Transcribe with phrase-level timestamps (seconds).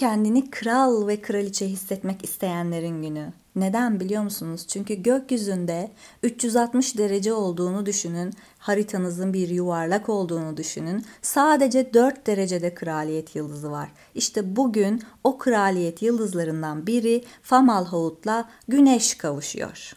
[0.00, 3.32] kendini kral ve kraliçe hissetmek isteyenlerin günü.
[3.56, 4.66] Neden biliyor musunuz?
[4.68, 5.90] Çünkü gökyüzünde
[6.22, 8.32] 360 derece olduğunu düşünün.
[8.58, 11.04] Haritanızın bir yuvarlak olduğunu düşünün.
[11.22, 13.92] Sadece 4 derecede kraliyet yıldızı var.
[14.14, 19.92] İşte bugün o kraliyet yıldızlarından biri Famalhaut'la Güneş kavuşuyor.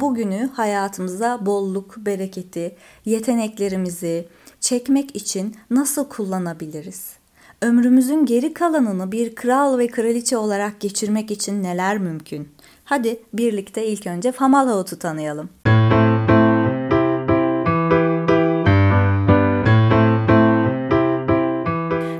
[0.00, 4.28] Bugünü hayatımıza bolluk, bereketi, yeteneklerimizi
[4.60, 7.12] çekmek için nasıl kullanabiliriz?
[7.62, 12.48] Ömrümüzün geri kalanını bir kral ve kraliçe olarak geçirmek için neler mümkün?
[12.84, 15.48] Hadi birlikte ilk önce Famalhaut'u tanıyalım.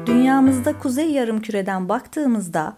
[0.07, 2.77] Dünyamızda kuzey yarımküreden baktığımızda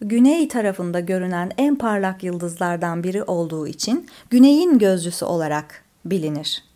[0.00, 6.66] güney tarafında görünen en parlak yıldızlardan biri olduğu için güneyin gözcüsü olarak bilinir.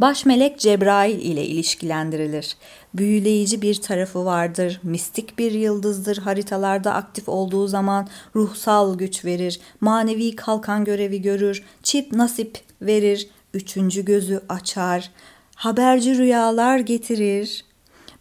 [0.00, 2.56] Baş melek Cebrail ile ilişkilendirilir.
[2.94, 10.36] Büyüleyici bir tarafı vardır, mistik bir yıldızdır, haritalarda aktif olduğu zaman ruhsal güç verir, manevi
[10.36, 15.10] kalkan görevi görür, çift nasip verir, üçüncü gözü açar,
[15.54, 17.64] haberci rüyalar getirir.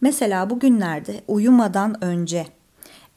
[0.02, 2.48] Mesela bugünlerde uyumadan önce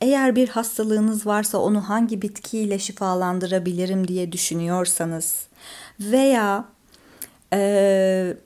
[0.03, 5.47] eğer bir hastalığınız varsa onu hangi bitkiyle şifalandırabilirim diye düşünüyorsanız
[6.01, 6.65] veya
[7.53, 8.37] e,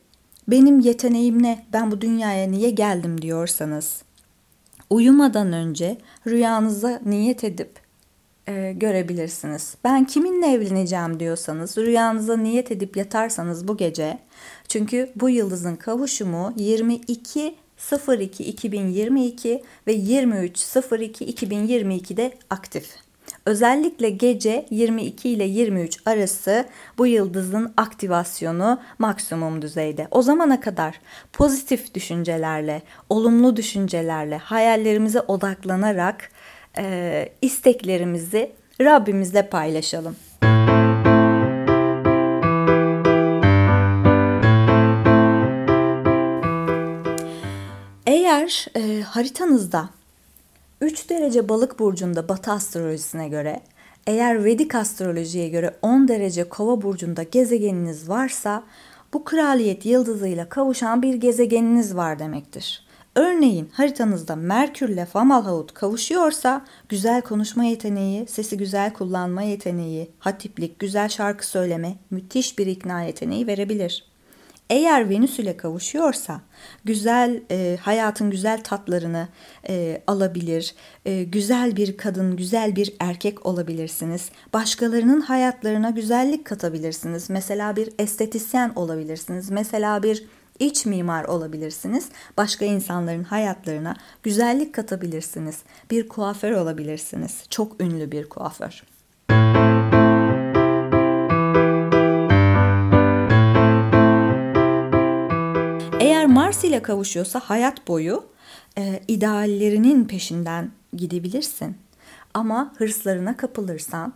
[0.48, 4.02] benim yeteneğim ne, ben bu dünyaya niye geldim diyorsanız
[4.90, 7.80] uyumadan önce rüyanıza niyet edip
[8.48, 9.74] e, görebilirsiniz.
[9.84, 14.18] Ben kiminle evleneceğim diyorsanız rüyanıza niyet edip yatarsanız bu gece
[14.68, 17.54] çünkü bu yıldızın kavuşumu 22
[18.08, 23.06] 02 2022 ve 23 02 2022'de aktif.
[23.46, 26.64] Özellikle gece 22 ile 23 arası
[26.98, 30.08] bu yıldızın aktivasyonu maksimum düzeyde.
[30.10, 31.00] O zamana kadar
[31.32, 36.30] pozitif düşüncelerle, olumlu düşüncelerle, hayallerimize odaklanarak
[36.78, 40.16] e, isteklerimizi Rabbimizle paylaşalım.
[48.06, 49.88] Eğer e, haritanızda
[50.80, 53.60] 3 derece balık burcunda batı astrolojisine göre
[54.06, 58.62] eğer Vedik astrolojiye göre 10 derece kova burcunda gezegeniniz varsa
[59.12, 62.86] bu kraliyet yıldızıyla kavuşan bir gezegeniniz var demektir.
[63.14, 71.08] Örneğin haritanızda Merkür ile Famalhaut kavuşuyorsa güzel konuşma yeteneği, sesi güzel kullanma yeteneği, hatiplik, güzel
[71.08, 74.15] şarkı söyleme, müthiş bir ikna yeteneği verebilir.
[74.70, 76.40] Eğer Venüs ile kavuşuyorsa
[76.84, 79.28] güzel e, hayatın güzel tatlarını
[79.68, 84.30] e, alabilir, e, güzel bir kadın, güzel bir erkek olabilirsiniz.
[84.52, 87.30] Başkalarının hayatlarına güzellik katabilirsiniz.
[87.30, 89.50] Mesela bir estetisyen olabilirsiniz.
[89.50, 90.26] Mesela bir
[90.58, 92.08] iç mimar olabilirsiniz.
[92.36, 95.62] Başka insanların hayatlarına güzellik katabilirsiniz.
[95.90, 97.44] Bir kuaför olabilirsiniz.
[97.50, 98.95] Çok ünlü bir kuaför.
[106.06, 108.24] Eğer Mars ile kavuşuyorsa hayat boyu
[108.78, 111.76] e, ideallerinin peşinden gidebilirsin.
[112.34, 114.12] Ama hırslarına kapılırsan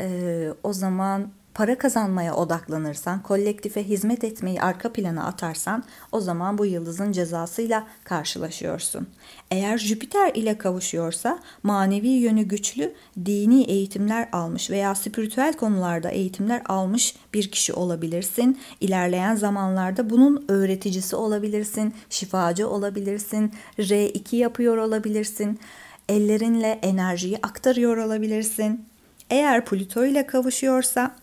[0.00, 6.66] e, o zaman para kazanmaya odaklanırsan, kolektife hizmet etmeyi arka plana atarsan o zaman bu
[6.66, 9.06] yıldızın cezasıyla karşılaşıyorsun.
[9.50, 17.16] Eğer Jüpiter ile kavuşuyorsa manevi yönü güçlü, dini eğitimler almış veya spiritüel konularda eğitimler almış
[17.34, 18.60] bir kişi olabilirsin.
[18.80, 25.60] İlerleyen zamanlarda bunun öğreticisi olabilirsin, şifacı olabilirsin, R2 yapıyor olabilirsin.
[26.08, 28.84] Ellerinle enerjiyi aktarıyor olabilirsin.
[29.30, 31.14] Eğer Plüto ile kavuşuyorsa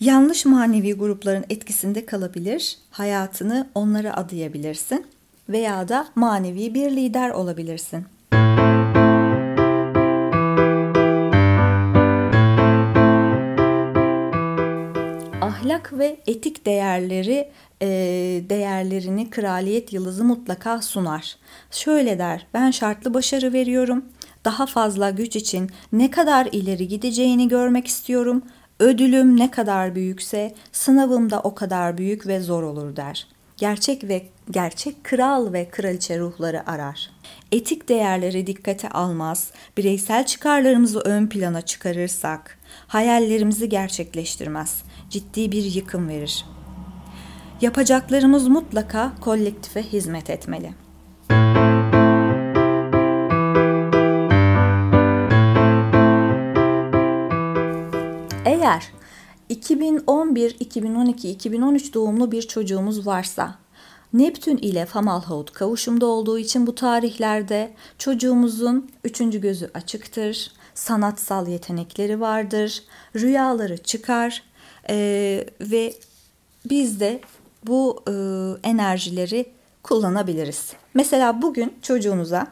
[0.00, 5.06] yanlış manevi grupların etkisinde kalabilir, hayatını onlara adayabilirsin
[5.48, 8.04] veya da manevi bir lider olabilirsin.
[15.40, 17.48] Ahlak ve etik değerleri
[17.82, 17.88] e,
[18.50, 21.36] değerlerini kraliyet yıldızı mutlaka sunar.
[21.70, 24.04] Şöyle der, ben şartlı başarı veriyorum.
[24.44, 28.42] Daha fazla güç için ne kadar ileri gideceğini görmek istiyorum
[28.80, 33.26] Ödülüm ne kadar büyükse sınavım da o kadar büyük ve zor olur der.
[33.56, 37.10] Gerçek ve gerçek kral ve kraliçe ruhları arar.
[37.52, 46.44] Etik değerleri dikkate almaz, bireysel çıkarlarımızı ön plana çıkarırsak hayallerimizi gerçekleştirmez, ciddi bir yıkım verir.
[47.60, 50.74] Yapacaklarımız mutlaka kolektife hizmet etmeli.
[58.70, 58.92] Eğer
[59.48, 63.54] 2011, 2012, 2013 doğumlu bir çocuğumuz varsa
[64.12, 72.82] Neptün ile Famalhaut kavuşumda olduğu için bu tarihlerde çocuğumuzun üçüncü gözü açıktır, sanatsal yetenekleri vardır,
[73.16, 74.42] rüyaları çıkar
[74.90, 75.94] ee, ve
[76.70, 77.20] biz de
[77.66, 78.12] bu e,
[78.68, 79.46] enerjileri
[79.82, 80.72] kullanabiliriz.
[80.94, 82.46] Mesela bugün çocuğunuza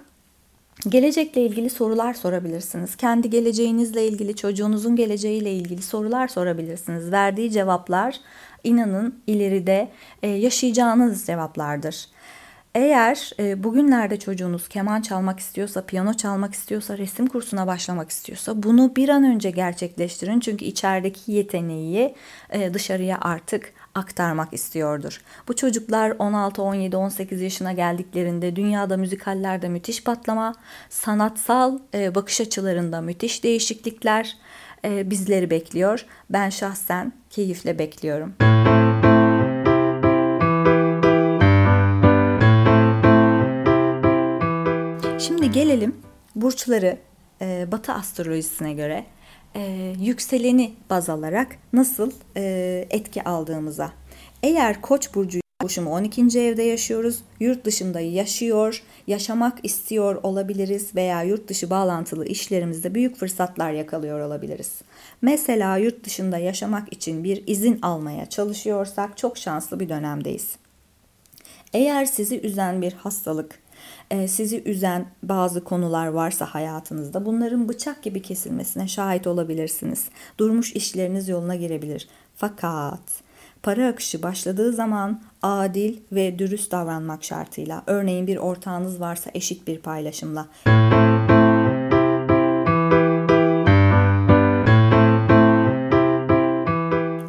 [0.86, 2.96] Gelecekle ilgili sorular sorabilirsiniz.
[2.96, 7.12] Kendi geleceğinizle ilgili, çocuğunuzun geleceğiyle ilgili sorular sorabilirsiniz.
[7.12, 8.20] Verdiği cevaplar
[8.64, 9.88] inanın ileride
[10.22, 12.08] e, yaşayacağınız cevaplardır.
[12.74, 18.96] Eğer e, bugünlerde çocuğunuz keman çalmak istiyorsa, piyano çalmak istiyorsa, resim kursuna başlamak istiyorsa bunu
[18.96, 20.40] bir an önce gerçekleştirin.
[20.40, 22.14] Çünkü içerideki yeteneği
[22.50, 25.20] e, dışarıya artık aktarmak istiyordur.
[25.48, 30.54] Bu çocuklar 16, 17, 18 yaşına geldiklerinde dünyada müzikallerde müthiş patlama,
[30.88, 34.36] sanatsal e, bakış açılarında müthiş değişiklikler
[34.84, 36.06] e, bizleri bekliyor.
[36.30, 38.34] Ben şahsen keyifle bekliyorum.
[45.18, 45.96] Şimdi gelelim
[46.34, 46.98] burçları
[47.40, 49.06] e, Batı astrolojisine göre
[49.56, 53.92] e, yükseleni baz alarak nasıl e, etki aldığımıza.
[54.42, 56.40] Eğer Koç burcu Boşumu 12.
[56.40, 57.22] evde yaşıyoruz.
[57.40, 64.72] Yurt dışında yaşıyor, yaşamak istiyor olabiliriz veya yurt dışı bağlantılı işlerimizde büyük fırsatlar yakalıyor olabiliriz.
[65.22, 70.56] Mesela yurt dışında yaşamak için bir izin almaya çalışıyorsak çok şanslı bir dönemdeyiz.
[71.72, 73.58] Eğer sizi üzen bir hastalık,
[74.26, 80.04] sizi üzen bazı konular varsa hayatınızda bunların bıçak gibi kesilmesine şahit olabilirsiniz.
[80.38, 82.08] Durmuş işleriniz yoluna girebilir.
[82.36, 83.00] Fakat
[83.62, 89.78] para akışı başladığı zaman adil ve dürüst davranmak şartıyla, örneğin bir ortağınız varsa eşit bir
[89.78, 90.48] paylaşımla.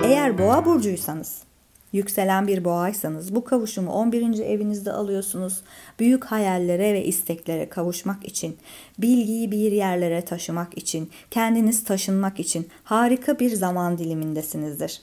[0.04, 1.49] Eğer boğa burcuysanız
[1.94, 4.40] Yükselen bir boğaysanız bu kavuşumu 11.
[4.40, 5.62] evinizde alıyorsunuz.
[6.00, 8.58] Büyük hayallere ve isteklere kavuşmak için,
[9.00, 15.02] bilgiyi bir yerlere taşımak için, kendiniz taşınmak için harika bir zaman dilimindesinizdir.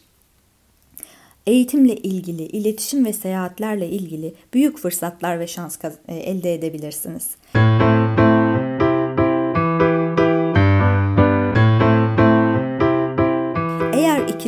[1.46, 5.78] Eğitimle ilgili, iletişim ve seyahatlerle ilgili büyük fırsatlar ve şans
[6.08, 7.30] e, elde edebilirsiniz.
[7.54, 7.65] Eğer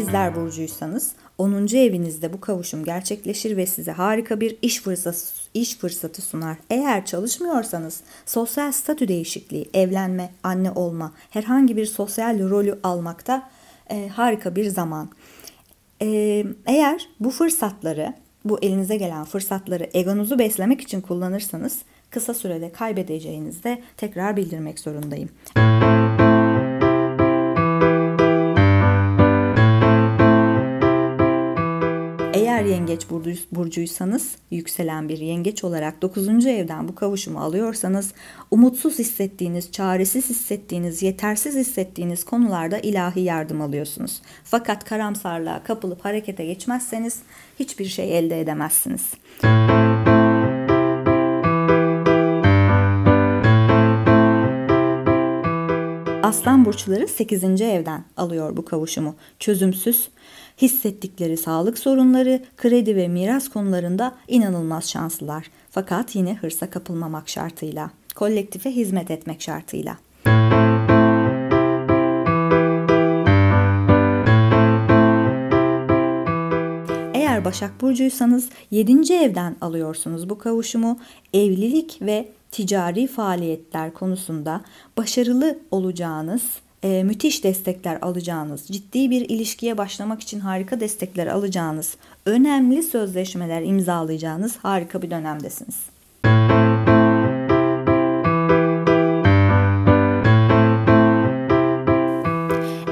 [0.09, 1.67] ikizler burcuysanız 10.
[1.77, 5.19] evinizde bu kavuşum gerçekleşir ve size harika bir iş fırsatı,
[5.55, 6.57] iş fırsatı sunar.
[6.71, 13.51] Eğer çalışmıyorsanız sosyal statü değişikliği, evlenme, anne olma, herhangi bir sosyal rolü almakta
[13.91, 15.11] e, harika bir zaman.
[16.03, 18.15] E, eğer bu fırsatları,
[18.45, 21.79] bu elinize gelen fırsatları egonuzu beslemek için kullanırsanız
[22.11, 25.29] kısa sürede kaybedeceğinizde tekrar bildirmek zorundayım.
[25.57, 25.78] Eğer
[32.79, 33.11] yengeç
[33.53, 36.47] burcuysanız yükselen bir yengeç olarak 9.
[36.47, 38.13] evden bu kavuşumu alıyorsanız
[38.51, 44.23] umutsuz hissettiğiniz, çaresiz hissettiğiniz, yetersiz hissettiğiniz konularda ilahi yardım alıyorsunuz.
[44.45, 47.19] Fakat karamsarlığa kapılıp harekete geçmezseniz
[47.59, 49.13] hiçbir şey elde edemezsiniz.
[56.23, 57.45] Aslan burçları 8.
[57.45, 59.15] evden alıyor bu kavuşumu.
[59.39, 60.09] Çözümsüz,
[60.63, 65.51] hissettikleri sağlık sorunları, kredi ve miras konularında inanılmaz şanslılar.
[65.71, 69.99] Fakat yine hırsa kapılmamak şartıyla, kolektife hizmet etmek şartıyla.
[77.15, 79.15] Eğer Başak Burcuysanız 7.
[79.15, 80.99] evden alıyorsunuz bu kavuşumu.
[81.35, 84.61] Evlilik ve ticari faaliyetler konusunda
[84.97, 86.43] başarılı olacağınız,
[86.83, 94.57] e, müthiş destekler alacağınız, ciddi bir ilişkiye başlamak için harika destekler alacağınız, önemli sözleşmeler imzalayacağınız
[94.57, 95.77] harika bir dönemdesiniz.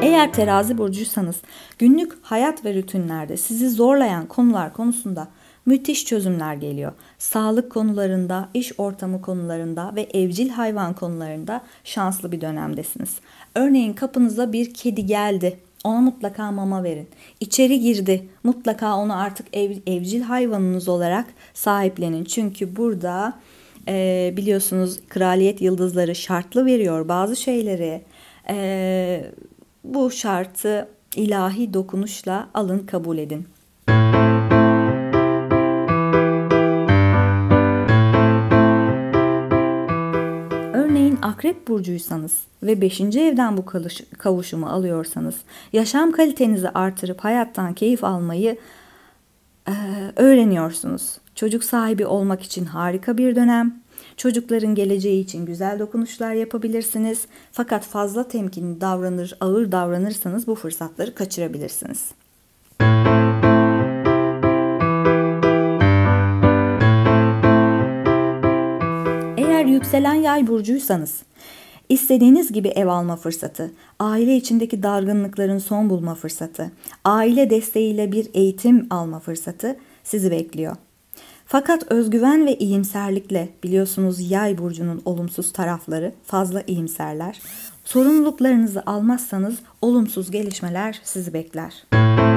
[0.02, 1.36] Eğer terazi burcuysanız
[1.78, 5.28] günlük hayat ve rutinlerde sizi zorlayan konular konusunda
[5.66, 6.92] müthiş çözümler geliyor.
[7.18, 13.16] Sağlık konularında, iş ortamı konularında ve evcil hayvan konularında şanslı bir dönemdesiniz.
[13.54, 15.58] Örneğin kapınıza bir kedi geldi.
[15.84, 17.08] Ona mutlaka mama verin.
[17.40, 18.28] İçeri girdi.
[18.44, 22.24] Mutlaka onu artık ev, evcil hayvanınız olarak sahiplenin.
[22.24, 23.32] Çünkü burada
[23.88, 28.02] e, biliyorsunuz kraliyet yıldızları şartlı veriyor bazı şeyleri.
[28.48, 29.32] E,
[29.84, 33.46] bu şartı ilahi dokunuşla alın kabul edin.
[41.46, 43.00] Akrep burcuysanız ve 5.
[43.00, 43.64] evden bu
[44.18, 45.34] kavuşumu alıyorsanız
[45.72, 48.56] yaşam kalitenizi artırıp hayattan keyif almayı
[49.68, 49.72] e,
[50.16, 51.18] öğreniyorsunuz.
[51.34, 53.74] Çocuk sahibi olmak için harika bir dönem.
[54.16, 57.26] Çocukların geleceği için güzel dokunuşlar yapabilirsiniz.
[57.52, 62.04] Fakat fazla temkinli davranır, ağır davranırsanız bu fırsatları kaçırabilirsiniz.
[69.36, 71.22] Eğer yükselen yay burcuysanız
[71.88, 76.70] İstediğiniz gibi ev alma fırsatı, aile içindeki dargınlıkların son bulma fırsatı,
[77.04, 80.76] aile desteğiyle bir eğitim alma fırsatı sizi bekliyor.
[81.46, 87.40] Fakat özgüven ve iyimserlikle biliyorsunuz yay burcunun olumsuz tarafları fazla iyimserler.
[87.84, 91.72] Sorumluluklarınızı almazsanız olumsuz gelişmeler sizi bekler.
[91.92, 92.35] burçları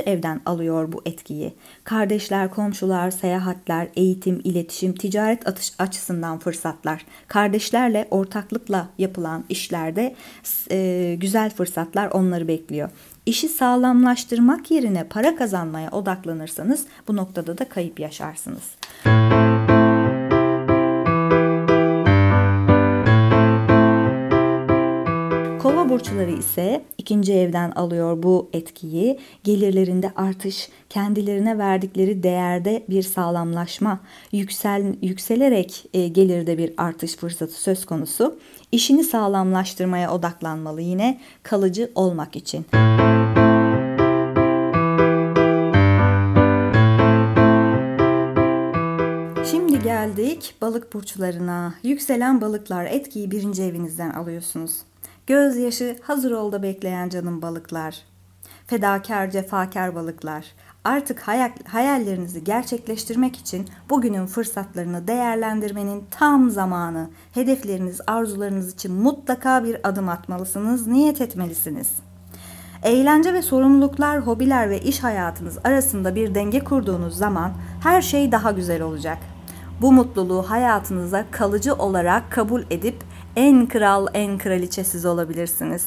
[0.00, 1.54] evden alıyor bu etkiyi.
[1.84, 7.06] Kardeşler, komşular, seyahatler, eğitim, iletişim, ticaret atış açısından fırsatlar.
[7.28, 10.14] Kardeşlerle ortaklıkla yapılan işlerde
[10.70, 12.90] e, güzel fırsatlar onları bekliyor.
[13.26, 18.62] İşi sağlamlaştırmak yerine para kazanmaya odaklanırsanız bu noktada da kayıp yaşarsınız.
[25.90, 29.18] Burçları ise ikinci evden alıyor bu etkiyi.
[29.44, 34.00] Gelirlerinde artış, kendilerine verdikleri değerde bir sağlamlaşma,
[34.32, 38.38] yüksel, yükselerek e, gelirde bir artış fırsatı söz konusu.
[38.72, 42.66] İşini sağlamlaştırmaya odaklanmalı yine kalıcı olmak için.
[49.50, 51.74] Şimdi geldik balık burçlarına.
[51.82, 54.89] Yükselen balıklar etkiyi birinci evinizden alıyorsunuz.
[55.30, 57.98] Gözyaşı hazır olda bekleyen canım balıklar.
[58.66, 60.44] Fedakar, cefakar balıklar.
[60.84, 67.10] Artık hayal, hayallerinizi gerçekleştirmek için bugünün fırsatlarını değerlendirmenin tam zamanı.
[67.32, 71.90] Hedefleriniz, arzularınız için mutlaka bir adım atmalısınız, niyet etmelisiniz.
[72.82, 78.50] Eğlence ve sorumluluklar, hobiler ve iş hayatınız arasında bir denge kurduğunuz zaman her şey daha
[78.50, 79.18] güzel olacak.
[79.80, 82.96] Bu mutluluğu hayatınıza kalıcı olarak kabul edip
[83.36, 85.86] en kral en kraliçe siz olabilirsiniz.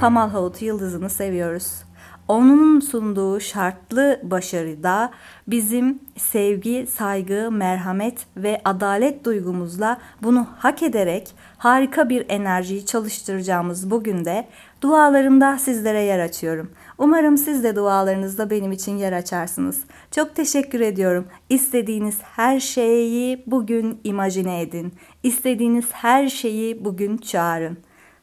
[0.00, 1.82] Famal Havut yıldızını seviyoruz.
[2.28, 5.10] Onun sunduğu şartlı başarıda
[5.48, 14.24] bizim sevgi, saygı, merhamet ve adalet duygumuzla bunu hak ederek harika bir enerjiyi çalıştıracağımız bugün
[14.24, 14.46] de
[14.82, 16.70] dualarımda sizlere yer açıyorum.
[16.98, 19.84] Umarım siz de dualarınızda benim için yer açarsınız.
[20.10, 21.26] Çok teşekkür ediyorum.
[21.48, 24.92] İstediğiniz her şeyi bugün imajine edin.
[25.22, 27.78] İstediğiniz her şeyi bugün çağırın.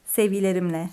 [0.06, 0.90] Sevgilerimle.